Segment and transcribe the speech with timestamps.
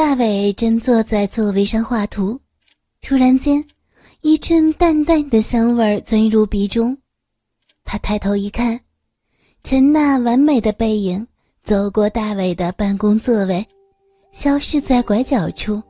[0.00, 2.40] 大伟正坐在座位上画图，
[3.02, 3.62] 突然间，
[4.22, 6.96] 一阵淡淡的香味钻入鼻中。
[7.84, 8.80] 他抬头一看，
[9.62, 11.26] 陈娜完美的背影
[11.62, 13.62] 走过大伟的办公座位，
[14.32, 15.82] 消失在拐角处。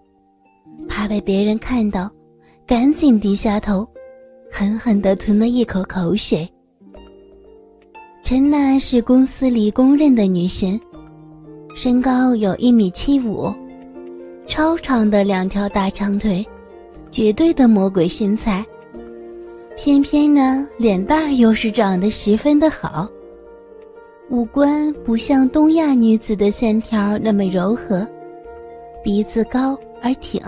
[0.89, 2.11] 怕被别人看到，
[2.67, 3.89] 赶紧低下头，
[4.51, 6.53] 狠狠地吞了一口口水。
[8.25, 10.81] 陈娜是公司里公认的女神，
[11.77, 13.49] 身高有一米七五。
[14.51, 16.45] 超长的两条大长腿，
[17.09, 18.67] 绝对的魔鬼身材。
[19.77, 23.09] 偏偏呢，脸蛋儿又是长得十分的好。
[24.29, 28.05] 五官不像东亚女子的线条那么柔和，
[29.05, 30.43] 鼻子高而挺，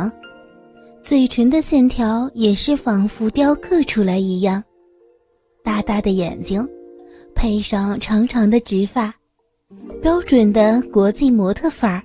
[1.01, 4.63] 嘴唇的线条也是仿佛雕刻出来一样。
[5.63, 6.69] 大大的眼睛，
[7.37, 9.15] 配上长长的直发，
[10.03, 12.03] 标准的国际模特范儿。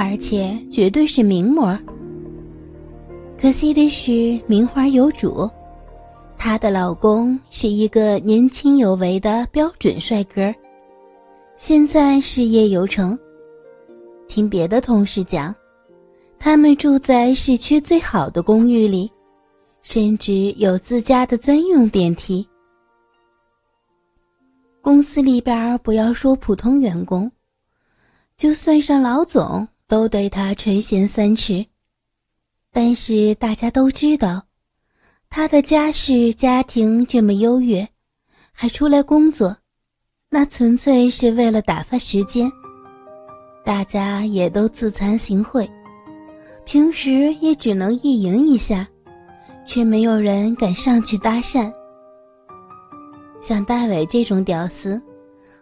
[0.00, 1.76] 而且绝对是名模。
[3.36, 5.50] 可惜的是，名花有主，
[6.36, 10.54] 她的老公是一个年轻有为的标准帅哥，
[11.56, 13.18] 现在事业有成。
[14.28, 15.52] 听别的同事讲，
[16.38, 19.10] 他们住在市区最好的公寓里，
[19.82, 22.46] 甚至有自家的专用电梯。
[24.80, 27.28] 公司里边不要说普通员工，
[28.36, 29.66] 就算上老总。
[29.88, 31.64] 都对他垂涎三尺，
[32.70, 34.44] 但是大家都知道，
[35.30, 37.88] 他的家世家庭这么优越，
[38.52, 39.56] 还出来工作，
[40.28, 42.52] 那纯粹是为了打发时间。
[43.64, 45.66] 大家也都自惭形秽，
[46.66, 48.86] 平时也只能意淫一下，
[49.64, 51.72] 却没有人敢上去搭讪。
[53.40, 55.00] 像大伟这种屌丝，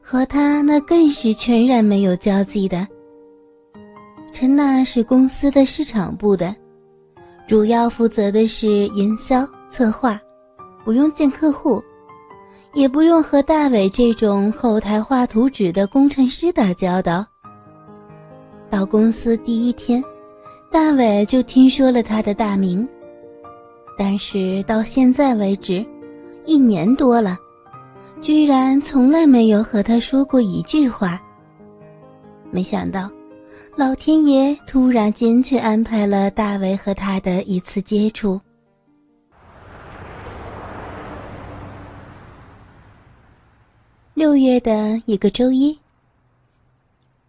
[0.00, 2.88] 和他那更是全然没有交集的。
[4.38, 6.54] 陈娜是公司的市场部的，
[7.46, 10.20] 主要负责的是营销策划，
[10.84, 11.82] 不用见客户，
[12.74, 17.24] 也不用和大伟这种后台画图纸的工程师打交道。
[18.68, 20.04] 到公司第一天，
[20.70, 22.86] 大伟就听说了他的大名，
[23.96, 25.82] 但是到现在为止，
[26.44, 27.38] 一年多了，
[28.20, 31.18] 居然从来没有和他说过一句话。
[32.50, 33.10] 没想到。
[33.78, 38.40] 老天爷突然间却安排了大伟和他的一次接触。
[44.14, 45.78] 六月的一个周一，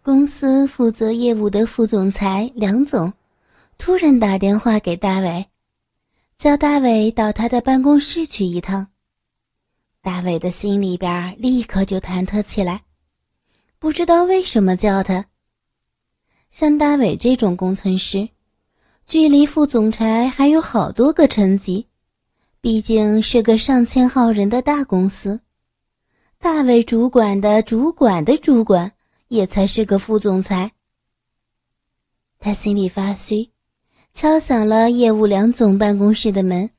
[0.02, 3.12] 公司负责业务的副总裁梁总
[3.76, 5.46] 突然打电话给大伟，
[6.38, 8.86] 叫大伟到他的办公室去一趟。
[10.00, 12.80] 大伟的心里边立刻就忐忑起来，
[13.78, 15.22] 不知道为什么叫他。
[16.50, 18.28] 像大伟这种工程师，
[19.06, 21.86] 距离副总裁还有好多个层级，
[22.60, 25.40] 毕竟是个上千号人的大公司。
[26.38, 28.92] 大伟主管的主管的主管，
[29.28, 30.72] 也才是个副总裁。
[32.38, 33.50] 他心里发虚，
[34.12, 36.70] 敲响了业务梁总办公室的门。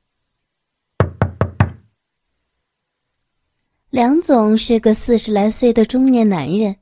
[3.90, 6.76] 梁总是个四十来岁的中年男人，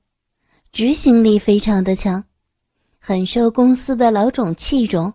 [0.73, 2.25] 执行力非常的强。
[3.09, 5.15] 很受公司的老总器重，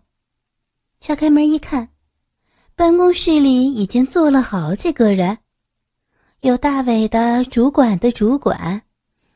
[1.00, 1.90] 敲开门一看，
[2.74, 5.38] 办公室里已经坐了好几个人，
[6.40, 8.82] 有大伟的主管的主管，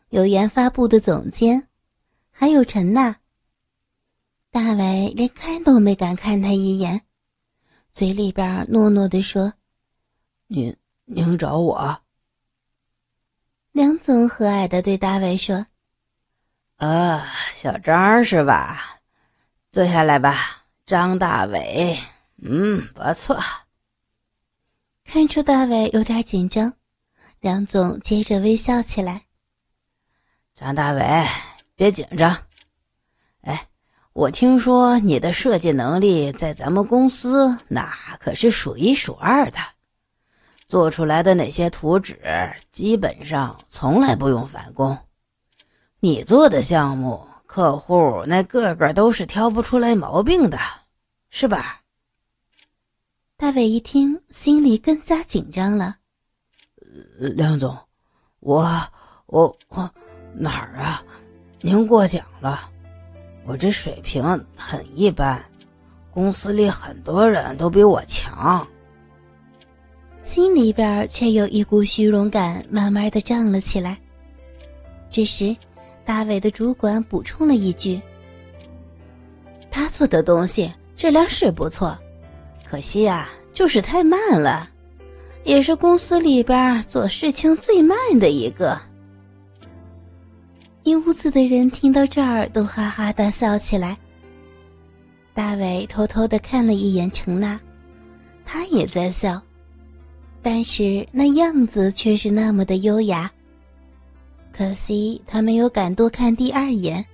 [0.09, 1.67] 有研发部的总监，
[2.31, 3.17] 还有陈娜。
[4.49, 6.99] 大伟连看都没敢看他一眼，
[7.91, 9.53] 嘴里边诺诺的说
[10.49, 10.75] ：“您
[11.05, 12.01] 您找我。”
[13.71, 15.63] 梁总和蔼的对大伟说。
[16.77, 18.99] 啊，小张是吧？
[19.71, 21.97] 坐下来吧，张大伟。
[22.39, 23.35] 嗯，不错。
[25.03, 26.71] 看出大伟有点紧张，
[27.39, 29.23] 梁总接着微笑起来。
[30.55, 31.27] 张大伟，
[31.75, 32.37] 别紧张。
[33.41, 33.67] 哎，
[34.13, 39.57] 我听说你的设计能力在咱们公司那可是数一数二的，
[40.67, 42.19] 做出来的那些图纸
[42.71, 44.95] 基本上从来不用返工。
[45.99, 50.59] 你做的项目，客户那个个都是挑不出来毛病的，
[51.31, 51.81] 是吧？
[53.35, 55.95] 大伟一听，心里更加紧张了。
[57.17, 57.75] 梁总，
[58.41, 58.69] 我
[59.25, 59.89] 我我
[60.35, 61.03] 哪儿啊？
[61.61, 62.69] 您过奖了，
[63.47, 64.23] 我这水平
[64.55, 65.43] 很一般，
[66.11, 68.65] 公司里很多人都比我强。
[70.21, 73.99] 心里边却有一股虚荣感慢慢的涨了起来。
[75.09, 75.57] 这时。
[76.07, 78.01] 大伟的主管补充了一句
[79.69, 81.99] ：“他做的东西质量是不错，
[82.65, 84.69] 可惜呀，就是太慢了，
[85.43, 88.79] 也是公司里边做事情最慢的一个。
[90.83, 93.97] 一屋子的人听到这儿都哈哈大笑起来。
[95.33, 97.59] 大伟偷偷的看了一眼程娜，
[98.45, 99.41] 他也在笑，
[100.41, 103.29] 但是那样子却是那么的优雅。
[104.57, 107.05] 可惜他没有敢多看第二眼，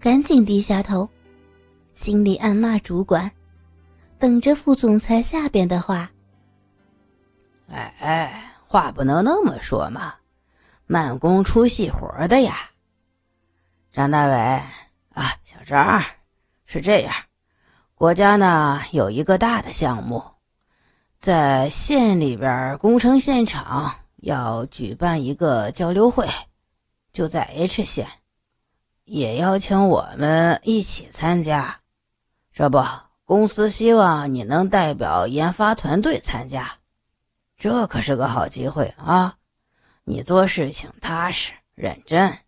[0.00, 1.08] 赶紧低下头，
[1.94, 3.30] 心里暗骂主管，
[4.18, 6.10] 等着副总裁下边的话。
[7.68, 10.14] 哎哎，话不能那么说嘛，
[10.86, 12.56] 慢工出细活的呀。
[13.92, 14.34] 张大伟
[15.10, 16.02] 啊，小张，
[16.66, 17.14] 是这样，
[17.94, 20.20] 国家呢有一个大的项目，
[21.20, 26.26] 在县里边工程现场要举办一个交流会，
[27.12, 28.08] 就在 H 县，
[29.04, 31.80] 也邀请我们一起参加。
[32.52, 32.82] 这不，
[33.24, 36.78] 公司希望你能代表研发团队参加，
[37.56, 39.36] 这可是个好机会啊！
[40.04, 42.38] 你做事情踏实认真。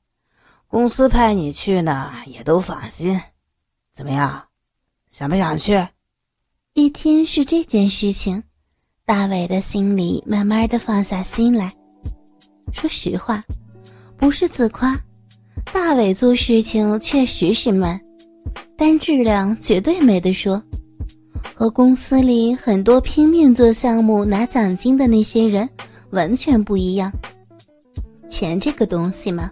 [0.67, 3.21] 公司派你去呢，也都放心。
[3.93, 4.49] 怎么样，
[5.11, 5.87] 想不想去？
[6.73, 8.43] 一听是这件事情，
[9.05, 11.73] 大伟的心里慢慢的放下心来。
[12.73, 13.45] 说实话，
[14.25, 14.99] 不是自夸，
[15.71, 18.01] 大伟做事情确实是慢，
[18.75, 20.61] 但质量绝对没得说，
[21.55, 25.69] 和公司里很多拼命做项目拿奖金的那些人
[26.09, 27.13] 完全不一样。
[28.27, 29.51] 钱这个东西嘛。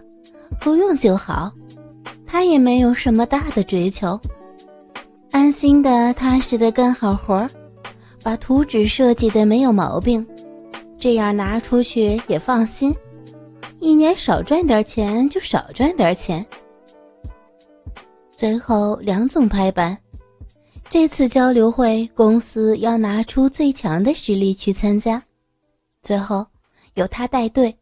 [0.59, 1.51] 够用就好，
[2.25, 4.19] 他也没有什么大的追求，
[5.29, 7.47] 安心的、踏实的干好活儿
[8.23, 10.25] 把图纸设计的没有毛病，
[10.97, 12.91] 这样拿出去也放心。
[13.83, 16.43] 一年少赚点钱就少赚点钱。
[18.33, 20.01] 最后，梁总拍板，
[20.89, 25.21] 这次交流会公司要拿出最强的实力去参加，
[26.01, 26.47] 最后
[26.93, 27.77] 由他带队。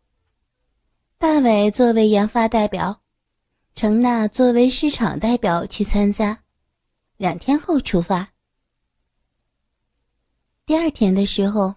[1.20, 3.00] 大伟作为研发代表，
[3.76, 6.36] 程娜作为市场代表去参加，
[7.18, 8.28] 两天后出发。
[10.66, 11.76] 第二天的时候，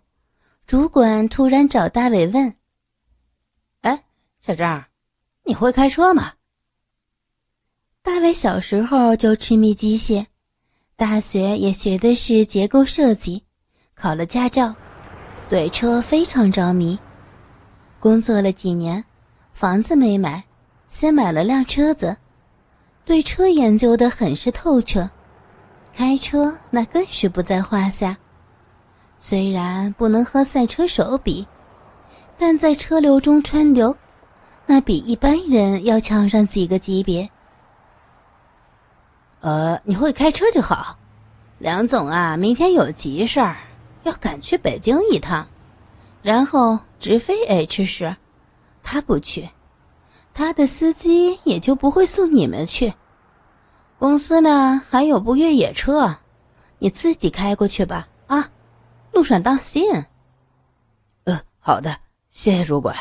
[0.67, 2.57] 主管突然找大伟问：“，
[4.47, 4.85] 小张，
[5.45, 6.35] 你会开车吗？”
[8.05, 10.27] 大卫小时候就痴迷机械，
[10.97, 13.43] 大学也学的是结构设计，
[13.95, 14.75] 考了驾照，
[15.49, 16.99] 对车非常着迷，
[17.99, 19.03] 工作了几年。
[19.55, 20.45] 房子没买，
[20.91, 22.15] 先买了辆车子，
[23.07, 25.09] 对车研究的很是透彻，
[25.95, 28.19] 开车那更是不在话下。
[29.17, 31.49] 虽然不能和赛车手比，
[32.37, 33.97] 但在车流中川流，
[34.67, 37.29] 那比一般人要强上几个级别。
[39.41, 40.99] 呃，你会开车就好。
[41.59, 43.57] 梁总啊，明天有急事儿，
[44.03, 45.47] 要赶去北京一趟，
[46.23, 48.17] 然后直飞 H 市。
[48.83, 49.49] 他不去，
[50.35, 52.93] 他的司机也就不会送你们去。
[53.99, 56.17] 公司呢还有部越野车，
[56.79, 58.09] 你自己开过去吧。
[58.27, 58.51] 啊，
[59.13, 59.91] 路上当心。
[61.25, 61.97] 呃，好的，
[62.31, 62.95] 谢谢主管。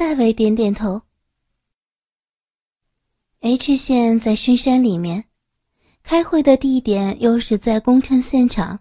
[0.00, 1.02] 大伟点点头。
[3.40, 5.26] H 县在深山里面，
[6.02, 8.80] 开会的地点又是在工程现场，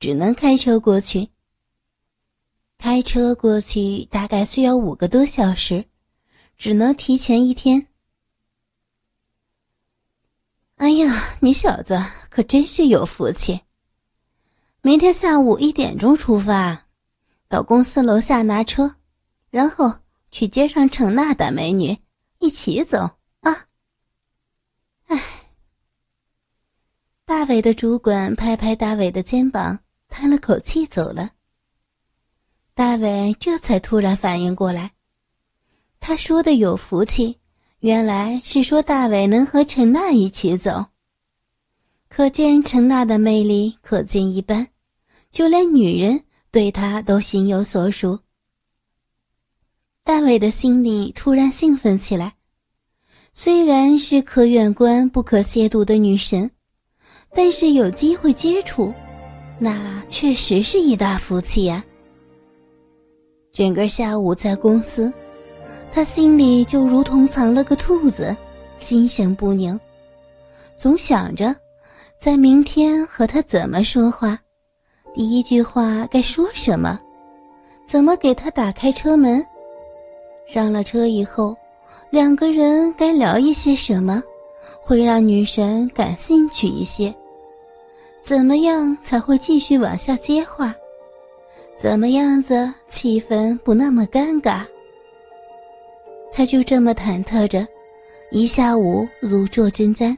[0.00, 1.28] 只能开车过去。
[2.76, 5.84] 开车过去大概需要五个多小时，
[6.56, 7.86] 只能提前一天。
[10.74, 13.60] 哎呀，你小子可真是有福气！
[14.82, 16.88] 明天下午一点钟出发，
[17.46, 18.96] 到公司楼下拿车，
[19.50, 21.96] 然后去街上程娜大美女
[22.38, 22.98] 一起走
[23.40, 23.66] 啊！
[25.06, 25.22] 哎，
[27.24, 31.30] 大伟的主管拍拍大伟的肩膀，叹了口气走了。
[32.74, 34.92] 大伟这才突然反应过来，
[35.98, 37.38] 他说的有福气，
[37.80, 40.86] 原来是说大伟能和陈娜一起走。
[42.08, 44.68] 可见陈娜的魅力可见一斑，
[45.30, 48.18] 就连女人对他都心有所属。
[50.08, 52.32] 大伟的心里突然兴奋起来，
[53.34, 56.50] 虽然是可远观不可亵渎的女神，
[57.34, 58.90] 但是有机会接触，
[59.58, 61.84] 那确实是一大福气呀。
[63.52, 65.12] 整个下午在公司，
[65.92, 68.34] 他心里就如同藏了个兔子，
[68.78, 69.78] 心神不宁，
[70.74, 71.54] 总想着
[72.18, 74.40] 在明天和他怎么说话，
[75.14, 76.98] 第一句话该说什么，
[77.84, 79.46] 怎么给他打开车门。
[80.48, 81.54] 上了车以后，
[82.08, 84.22] 两个人该聊一些什么，
[84.80, 87.14] 会让女神感兴趣一些？
[88.22, 90.74] 怎么样才会继续往下接话？
[91.76, 94.66] 怎么样子气氛不那么尴尬？
[96.32, 97.66] 他就这么忐忑着，
[98.30, 100.16] 一下午如坐针毡。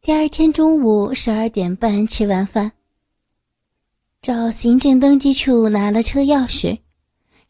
[0.00, 2.72] 第二天中午十二点半吃完饭，
[4.22, 6.78] 找行政登记处拿了车钥匙，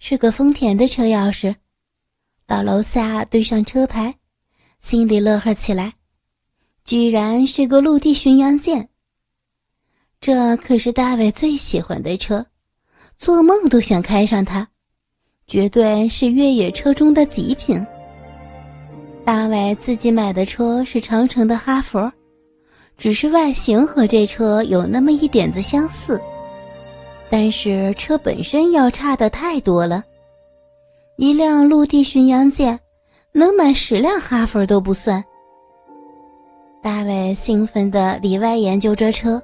[0.04, 1.54] 是个丰田的车钥匙。
[2.44, 4.12] 到楼下对上车牌，
[4.80, 5.92] 心里乐呵起来，
[6.84, 8.88] 居然是个陆地巡洋舰。
[10.20, 12.44] 这可是大伟最喜欢的车，
[13.16, 14.66] 做梦都想开上它，
[15.46, 17.80] 绝对是越野车中的极品。
[19.24, 22.12] 大伟自己买的车是长城的哈佛。
[22.98, 26.20] 只是外形和这车有那么一点子相似，
[27.32, 30.04] 但是车本身要差的太多了。
[31.16, 32.78] 一辆陆地巡洋舰
[33.32, 35.24] 能买十辆哈佛都不算。
[36.82, 39.42] 大卫兴奋地里外研究着车，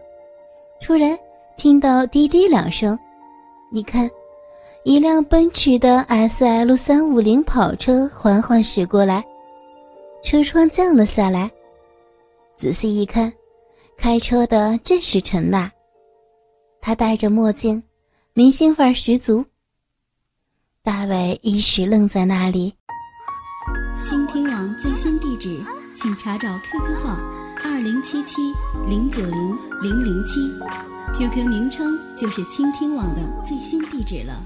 [0.78, 1.18] 突然
[1.56, 2.98] 听到滴滴两声，
[3.72, 4.10] 一看，
[4.84, 9.24] 一辆奔驰的 S L 三五零跑车缓缓驶过来，
[10.22, 11.50] 车窗降了下来，
[12.54, 13.32] 仔细一看。
[13.96, 15.72] 开车的正是陈娜，
[16.88, 17.82] 他戴着墨镜，
[18.32, 19.44] 明星范儿十足。
[20.82, 22.72] 大伟一时愣在那里。
[24.02, 25.62] 倾听网最新地址，
[25.94, 27.20] 请查找 QQ 号
[27.62, 28.36] 二零七七
[28.88, 30.40] 零九零零零七
[31.18, 34.42] ，QQ 名称就是倾听网的最新地址了。